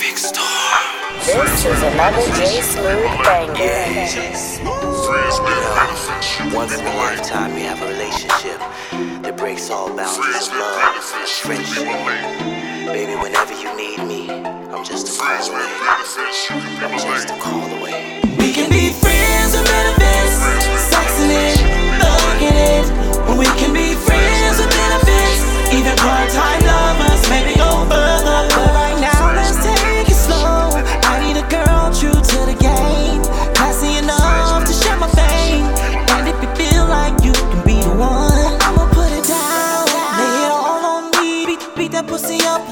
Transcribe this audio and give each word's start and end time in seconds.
This 0.00 0.32
is 1.66 1.82
another 1.82 2.24
J 2.34 2.62
Smooth 2.62 3.04
banger. 3.22 3.52
Once 6.56 6.72
in 6.72 6.86
a 6.86 6.96
lifetime, 6.96 7.54
we 7.54 7.60
have 7.60 7.82
a 7.82 7.86
relationship 7.86 8.58
that 9.20 9.36
breaks 9.36 9.68
all 9.68 9.94
boundaries 9.94 10.48
of 10.48 10.54
love, 10.56 11.04
friendship. 11.42 11.84
Baby, 12.86 13.14
whenever 13.20 13.52
you 13.52 13.76
need 13.76 13.98
me, 14.08 14.30
I'm 14.30 14.82
just 14.86 15.06
a 15.06 15.20
call 15.20 15.36
away. 15.50 15.68
I'm 16.80 16.98
just 16.98 17.28
a 17.28 17.38
call 17.38 17.68
away. 17.78 18.20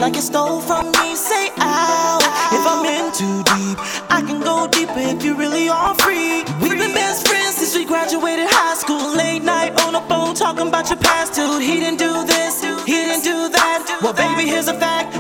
Like 0.09 0.17
it 0.17 0.23
stole 0.23 0.61
from 0.61 0.87
me. 0.93 1.15
Say 1.15 1.51
ow, 1.59 2.19
if 2.57 2.65
I'm 2.65 2.85
in 2.87 3.13
too 3.13 3.43
deep, 3.53 3.79
I 4.09 4.23
can 4.27 4.41
go 4.41 4.67
deeper 4.67 5.01
if 5.01 5.23
you 5.23 5.35
really 5.35 5.69
are 5.69 5.95
free. 5.97 6.45
We've 6.63 6.79
been 6.79 6.95
best 6.95 7.29
friends 7.29 7.57
since 7.57 7.75
we 7.77 7.85
graduated 7.85 8.47
high 8.49 8.75
school. 8.75 9.15
Late 9.15 9.43
night 9.43 9.79
on 9.85 9.93
the 9.93 10.01
phone 10.09 10.35
talking 10.35 10.69
about 10.69 10.89
your 10.89 10.99
past, 10.99 11.35
dude. 11.35 11.61
He 11.63 11.75
didn't 11.81 11.99
do 11.99 12.25
this, 12.25 12.63
he 12.87 12.93
didn't 12.93 13.25
do 13.25 13.51
that. 13.51 14.01
Well, 14.01 14.15
baby, 14.15 14.49
here's 14.49 14.69
a 14.69 14.79
fact: 14.81 15.18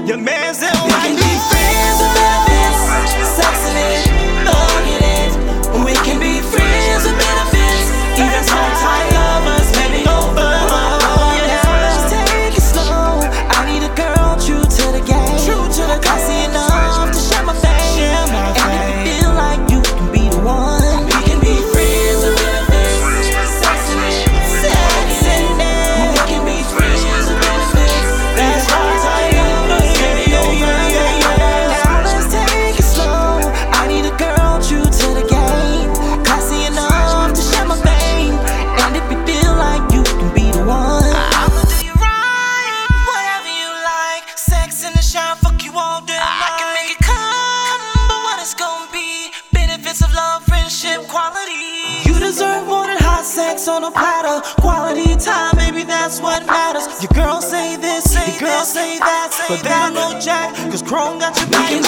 on 53.68 53.84
a 53.84 53.90
platter. 53.90 54.40
Quality 54.60 55.16
time, 55.16 55.54
baby, 55.56 55.84
that's 55.84 56.20
what 56.20 56.44
matters. 56.46 56.86
Your 57.02 57.12
girl 57.14 57.40
say 57.40 57.76
this, 57.76 58.10
say 58.10 58.32
your 58.32 58.50
girl 58.50 58.64
say 58.64 58.98
that, 58.98 59.30
but 59.48 59.62
they 59.62 59.68
don't 59.68 59.94
know 59.94 60.18
Jack, 60.18 60.54
cause 60.70 60.82
CHROHM 60.82 61.20
got 61.20 61.38
your 61.38 61.50
back. 61.50 61.87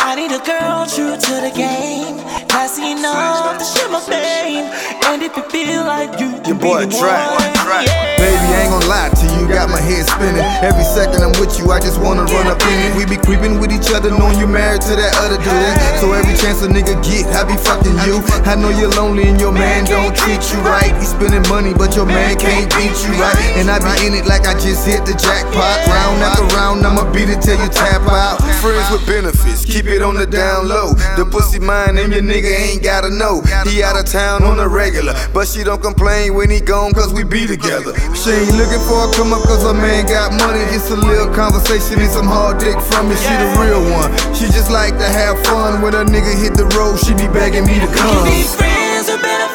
I 0.00 0.14
need 0.16 0.32
a 0.32 0.40
girl 0.42 0.86
true 0.86 1.14
to 1.16 1.34
the 1.44 1.52
game, 1.54 2.18
classy 2.48 2.92
enough 2.92 3.58
to 3.58 3.64
share 3.64 3.88
my 3.90 4.00
fame. 4.00 4.66
And 5.06 5.22
if 5.22 5.36
you 5.36 5.42
feel 5.50 5.84
like 5.84 6.18
you 6.20 6.32
can 6.42 6.56
Your 6.56 6.58
boy 6.58 6.86
be 6.86 6.92
the 6.92 6.98
Track. 6.98 7.86
yeah. 7.86 8.16
Baby, 8.16 8.46
I 8.54 8.62
ain't 8.62 8.70
gonna 8.72 8.86
lie 8.86 9.10
to 9.10 9.24
you, 9.26 9.27
got 9.48 9.72
my 9.72 9.80
head 9.80 10.04
spinning. 10.06 10.44
Every 10.60 10.84
second 10.84 11.24
I'm 11.24 11.32
with 11.40 11.58
you, 11.58 11.72
I 11.72 11.80
just 11.80 12.00
wanna 12.00 12.28
run 12.28 12.46
up 12.46 12.60
in 12.62 12.76
it. 12.84 12.90
We 12.96 13.08
be 13.08 13.16
creeping 13.16 13.58
with 13.58 13.72
each 13.72 13.90
other, 13.90 14.12
knowing 14.12 14.38
you 14.38 14.46
married 14.46 14.82
to 14.88 14.94
that 14.94 15.16
other 15.24 15.40
dude. 15.40 15.74
So 16.00 16.12
every 16.12 16.36
chance 16.36 16.62
a 16.62 16.68
nigga 16.68 16.94
get, 17.00 17.26
I 17.32 17.48
be 17.48 17.56
fucking 17.56 17.96
you. 18.04 18.20
I 18.44 18.54
know 18.54 18.68
you're 18.68 18.92
lonely 18.92 19.24
and 19.28 19.40
your 19.40 19.52
man 19.52 19.84
don't 19.88 20.14
treat 20.14 20.44
you 20.52 20.60
right. 20.60 20.92
He 21.00 21.06
spending 21.08 21.44
money, 21.48 21.72
but 21.72 21.96
your 21.96 22.06
man 22.06 22.36
can't 22.36 22.68
beat 22.76 22.94
you 23.02 23.12
right. 23.16 23.36
And 23.56 23.70
I 23.72 23.80
be 23.80 24.06
in 24.06 24.12
it 24.14 24.26
like 24.28 24.44
I 24.46 24.54
just 24.54 24.84
hit 24.84 25.08
the 25.08 25.16
jackpot. 25.16 25.88
Round 25.88 26.20
after 26.20 26.44
round, 26.54 26.84
I'ma 26.84 27.08
beat 27.12 27.32
it 27.32 27.40
till 27.40 27.56
you 27.56 27.68
tap 27.72 28.04
out. 28.12 28.38
Friends 28.60 28.90
with 28.92 29.06
benefits, 29.06 29.64
keep 29.64 29.86
it 29.86 30.02
on 30.02 30.14
the 30.14 30.26
down 30.26 30.68
low. 30.68 30.92
The 31.16 31.24
pussy 31.24 31.58
mine 31.58 31.96
and 31.96 32.12
your 32.12 32.22
nigga 32.22 32.52
ain't 32.52 32.82
gotta 32.82 33.10
know. 33.10 33.40
He 33.64 33.82
out 33.82 33.98
of 33.98 34.04
town 34.04 34.42
on 34.44 34.60
a 34.60 34.68
regular, 34.68 35.14
but 35.32 35.48
she 35.48 35.64
don't 35.64 35.82
complain 35.82 36.34
when 36.34 36.50
he 36.50 36.60
gone 36.60 36.92
cause 36.92 37.12
we 37.12 37.24
be 37.24 37.46
together. 37.46 37.94
She 38.14 38.30
ain't 38.30 38.54
looking 38.58 38.82
for 38.86 39.08
a 39.08 39.12
come 39.14 39.32
up 39.38 39.46
cause 39.46 39.62
her 39.62 39.74
man 39.74 40.06
got 40.06 40.32
money. 40.34 40.60
It's 40.74 40.90
a 40.90 40.96
little 40.96 41.32
conversation 41.32 42.00
and 42.00 42.10
some 42.10 42.26
hard 42.26 42.58
dick 42.58 42.78
from 42.90 43.08
me. 43.08 43.16
She 43.16 43.30
the 43.30 43.48
real 43.58 43.82
one. 43.94 44.10
She 44.34 44.46
just 44.46 44.70
like 44.70 44.98
to 44.98 45.06
have 45.06 45.38
fun. 45.46 45.82
When 45.82 45.94
a 45.94 46.04
nigga 46.04 46.34
hit 46.34 46.54
the 46.54 46.66
road, 46.76 46.98
she 46.98 47.14
be 47.14 47.28
begging 47.30 47.66
me 47.66 47.78
to 47.80 47.88
come. 47.94 48.24
be 48.26 48.42
friends 48.42 49.08
with 49.08 49.22
benefits, 49.22 49.47